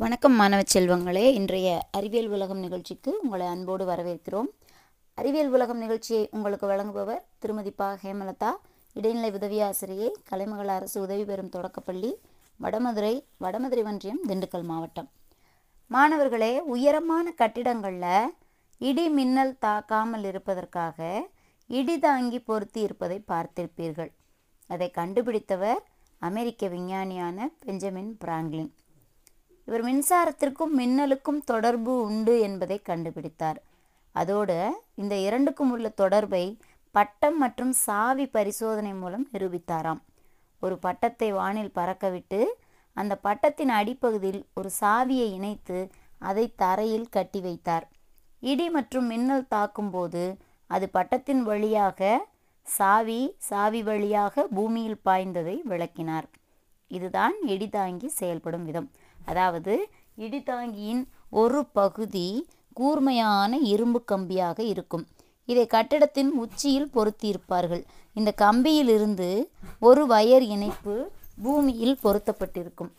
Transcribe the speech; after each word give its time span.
வணக்கம் 0.00 0.32
மாணவ 0.32 0.62
செல்வங்களே. 0.74 1.22
இன்றைய 1.32 1.80
அறிவியல் 1.90 2.28
உலகம் 2.28 2.58
நிகழ்ச்சிக்கு 2.58 3.18
உங்களை 3.22 3.46
அன்போடு 3.46 3.86
வரவேற்கிறோம். 3.86 4.46
அறிவியல் 5.14 5.50
உலகம் 5.50 5.78
நிகழ்ச்சியை 5.78 6.28
உங்களுக்கு 6.30 6.66
வழங்குபவர் 6.68 7.22
திருமதி 7.38 7.70
பா. 7.70 7.98
ஹேமலதா. 8.02 8.50
இடைநிலை 8.92 9.32
உதவி 9.32 9.60
ஆசிரியை 9.60 10.16
கலைமகள் 10.24 10.68
அரசு 10.68 11.00
உதவி 11.00 11.24
பெறும் 11.24 11.48
தொடக்கப்பள்ளி 11.48 12.18
வடமதுரை 12.62 13.24
வடமதுரை 13.40 13.84
ஒன்றியம் 13.84 14.18
திண்டுக்கல் 14.28 14.62
மாவட்டம். 14.62 15.10
மாணவர்களே 15.86 16.60
உயரமான 16.60 17.32
கட்டிடங்களில் 17.32 18.32
இடி 18.78 19.08
மின்னல் 19.08 19.56
தாக்காமல் 19.60 20.24
இருப்பதற்காக 20.24 21.28
இடி 21.66 21.98
தாங்கி 21.98 22.38
பொருத்தி 22.38 22.80
இருப்பதை 22.80 23.24
பார்த்திருப்பீர்கள். 23.28 24.12
அதை 24.66 24.90
கண்டுபிடித்தவர் 24.90 25.82
அமெரிக்க 26.18 26.68
விஞ்ஞானியான 26.68 27.52
பெஞ்சமின் 27.58 28.18
பிராங்க்லின். 28.24 28.70
இவர் 29.68 29.82
மின்சாரத்திற்கும் 29.86 30.70
மின்னலுக்கும் 30.78 31.40
தொடர்பு 31.44 31.94
உண்டு 32.00 32.34
என்பதை 32.40 32.76
கண்டுபிடித்தார். 32.88 33.58
அதோடு 34.14 34.56
இந்த 34.94 35.14
இரண்டுக்கும் 35.24 35.70
உள்ள 35.70 35.88
தொடர்பை 36.02 36.44
பட்டம் 36.94 37.36
மற்றும் 37.38 37.72
சாவி 37.86 38.26
பரிசோதனை 38.26 38.92
மூலம் 38.92 39.26
நிரூபித்தாராம். 39.32 40.00
ஒரு 40.60 40.76
பட்டத்தை 40.78 41.28
வானில் 41.32 41.74
பறக்கவிட்டு 41.74 42.40
அந்த 42.92 43.16
பட்டத்தின் 43.26 43.72
அடிப்பகுதியில் 43.78 44.40
ஒரு 44.54 44.70
சாவியை 44.80 45.28
இணைத்து 45.38 45.78
அதை 46.30 46.44
தரையில் 46.62 47.12
கட்டி 47.16 47.40
வைத்தார். 47.40 47.86
இடி 48.52 48.68
மற்றும் 48.70 49.06
மின்னல் 49.06 49.46
தாக்கும்போது 49.48 50.24
அது 50.66 50.88
பட்டத்தின் 50.96 51.42
வழியாக 51.50 52.00
சாவி 52.62 53.20
சாவி 53.50 53.82
வழியாக 53.82 54.46
பூமியில் 54.56 55.02
பாய்ந்ததை 55.04 55.56
விளக்கினார். 55.72 56.26
இதுதான் 56.90 57.34
இடிதாங்கி 57.46 58.08
செயல்படும் 58.20 58.64
விதம். 58.64 58.90
அதாவது 59.28 59.74
இடிதாங்கியின் 60.24 61.02
ஒரு 61.40 61.60
பகுதி 61.78 62.28
கூர்மையான 62.78 63.52
இரும்பு 63.72 64.00
கம்பியாக 64.10 64.58
இருக்கும். 64.72 65.04
இதை 65.48 65.64
கட்டிடத்தின் 65.66 66.30
உச்சியில் 66.42 66.92
பொருத்தியிருப்பார்கள். 66.96 67.82
இந்த 68.16 68.30
கம்பியிலிருந்து 68.44 69.28
ஒரு 69.88 70.02
வயர் 70.06 70.46
இணைப்பு 70.54 70.94
பூமியில் 71.44 71.96
பொருத்தப்பட்டிருக்கும். 72.04 72.90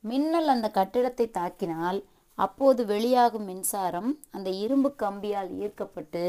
மின்னல் 0.00 0.48
அந்த 0.54 0.68
கட்டிடத்தை 0.78 1.26
தாக்கினால் 1.38 1.98
அப்போது 2.38 2.80
வெளியாகும் 2.90 3.46
மின்சாரம் 3.50 4.10
அந்த 4.36 4.48
இரும்பு 4.64 4.88
கம்பியால் 5.02 5.50
ஈர்க்கப்பட்டு 5.62 6.22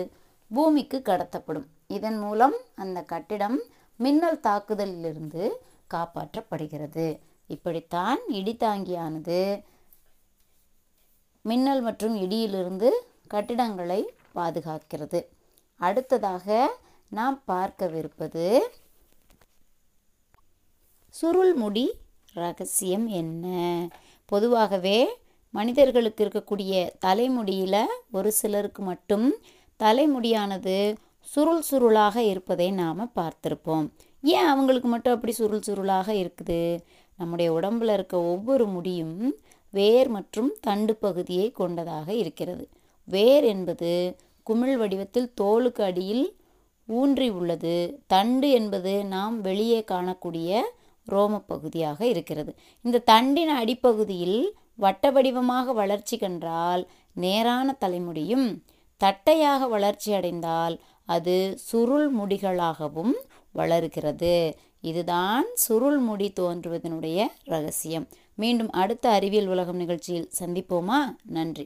பூமிக்கு 0.52 0.98
கடத்தப்படும். 1.10 1.68
இதன் 1.98 2.20
மூலம் 2.24 2.56
அந்த 2.84 3.00
கட்டிடம் 3.14 3.58
மின்னல் 4.00 4.44
தாக்குதலிலிருந்து 4.48 5.44
காப்பாற்றப்படுகிறது. 5.94 7.08
இப்படித்தான் 7.48 8.20
இடித்தாங்கியானது 8.32 9.40
மின்னல் 11.42 11.82
மற்றும் 11.82 12.16
இடியிலிருந்து 12.22 12.90
கட்டிடங்களை 13.28 14.02
பாதுகாக்கிறது. 14.36 15.20
அடுத்ததாக 15.80 16.78
நாம் 17.10 17.44
பார்க்கவிருப்பது 17.48 18.60
சுருள்முடி 21.22 21.86
ரகசியம் 22.34 23.08
என்ன? 23.22 23.46
பொதுவாகவே 24.26 25.00
மனிதர்களுக்கு 25.54 26.22
இருக்கக்கூடிய 26.26 26.74
தலைமுடியில் 27.00 27.82
ஒரு 28.12 28.32
சிலருக்கு 28.32 28.82
மட்டும் 28.84 29.28
தலைமுடியானது 29.80 30.96
சுருள் 31.20 31.64
சுருளாக 31.72 32.16
இருப்பதை 32.16 32.72
நாம் 32.72 33.12
பார்த்துருப்போம். 33.16 33.88
ஏன் 34.22 34.46
அவங்களுக்கு 34.46 34.88
மட்டும் 34.88 35.14
அப்படி 35.14 35.34
சுருள் 35.34 35.66
சுருளாக 35.68 36.10
இருக்குது? 36.24 36.62
நம்முடைய 37.18 37.54
உடம்பில் 37.54 37.90
இருக்க 37.90 38.16
ஒவ்வொரு 38.24 38.66
முடியும் 38.68 39.16
வேர் 39.74 40.10
மற்றும் 40.10 40.52
தண்டு 40.62 40.96
பகுதியை 40.96 41.48
கொண்டதாக 41.52 42.14
இருக்கிறது. 42.14 42.66
வேர் 43.08 43.44
என்பது 43.44 43.92
குமிழ் 44.44 44.78
வடிவத்தில் 44.78 45.34
தோலுக்கு 45.42 45.82
அடியில் 45.82 46.26
ஊன்றி 46.86 47.30
உள்ளது. 47.30 47.76
தண்டு 48.08 48.50
என்பது 48.50 48.94
நாம் 49.06 49.42
வெளியே 49.42 49.80
காணக்கூடிய 49.92 50.52
ரோம 51.08 51.40
பகுதியாக 51.40 52.00
இருக்கிறது. 52.06 52.52
இந்த 52.86 53.04
தண்டின் 53.12 53.54
அடிப்பகுதியில் 53.62 54.40
வட்ட 54.76 55.12
வடிவமாக 55.12 55.74
வளர்ச்சி 55.74 56.18
கண்டால் 56.18 56.84
நேரான 57.16 57.78
தலைமுடியும் 57.86 58.48
தட்டையாக 59.02 59.68
வளர்ச்சி 59.68 60.14
அடைந்தால் 60.14 60.76
அது 61.06 61.36
சுருள் 61.58 62.08
முடிகளாகவும் 62.18 63.14
வளருகிறது. 63.58 64.56
இதுதான் 64.82 65.46
சுருள் 65.54 65.98
முடி 65.98 66.34
தோன்றுவதனுடைய 66.40 67.26
ரகசியம். 67.44 68.08
மீண்டும் 68.36 68.72
அடுத்த 68.72 69.10
அறிவியல் 69.10 69.48
உலகம் 69.48 69.76
நிகழ்ச்சியில் 69.76 70.30
சந்திப்போமா? 70.40 71.00
நன்றி. 71.24 71.66